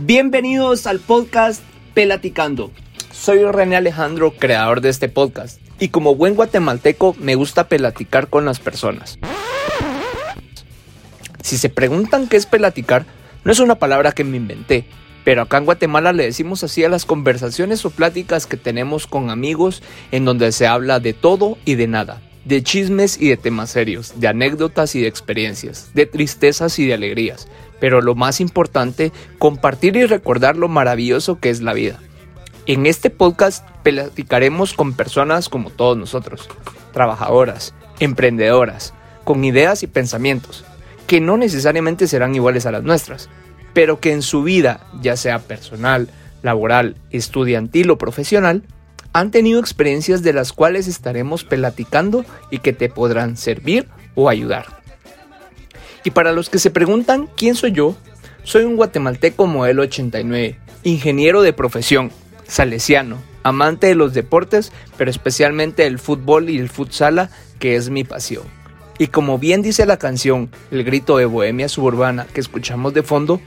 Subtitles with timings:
[0.00, 1.60] Bienvenidos al podcast
[1.92, 2.70] Pelaticando.
[3.10, 8.44] Soy René Alejandro, creador de este podcast, y como buen guatemalteco me gusta pelaticar con
[8.44, 9.18] las personas.
[11.42, 13.06] Si se preguntan qué es pelaticar,
[13.42, 14.86] no es una palabra que me inventé,
[15.24, 19.30] pero acá en Guatemala le decimos así a las conversaciones o pláticas que tenemos con
[19.30, 23.68] amigos en donde se habla de todo y de nada, de chismes y de temas
[23.68, 27.46] serios, de anécdotas y de experiencias, de tristezas y de alegrías,
[27.78, 32.00] pero lo más importante, compartir y recordar lo maravilloso que es la vida.
[32.64, 36.48] En este podcast platicaremos con personas como todos nosotros,
[36.94, 40.64] trabajadoras, emprendedoras, con ideas y pensamientos,
[41.06, 43.28] que no necesariamente serán iguales a las nuestras,
[43.74, 46.08] pero que en su vida, ya sea personal,
[46.42, 48.62] laboral, estudiantil o profesional,
[49.12, 54.66] han tenido experiencias de las cuales estaremos platicando y que te podrán servir o ayudar.
[56.04, 57.96] Y para los que se preguntan quién soy yo,
[58.44, 62.10] soy un guatemalteco modelo 89, ingeniero de profesión,
[62.46, 68.04] salesiano, amante de los deportes, pero especialmente el fútbol y el futsala, que es mi
[68.04, 68.44] pasión.
[68.98, 73.40] Y como bien dice la canción El grito de Bohemia Suburbana que escuchamos de fondo,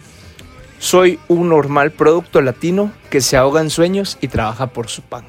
[0.80, 5.25] soy un normal producto latino que se ahoga en sueños y trabaja por su pan.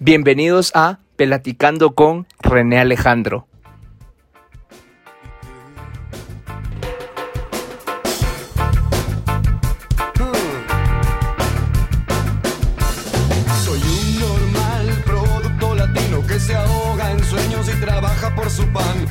[0.00, 3.48] Bienvenidos a Pelaticando con René Alejandro.
[13.64, 19.04] Soy un normal producto latino que se ahoga en sueños y trabaja por su pan,